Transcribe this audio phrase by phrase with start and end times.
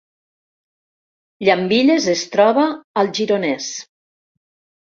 [1.49, 2.65] Llambilles es troba
[3.03, 3.71] al Gironès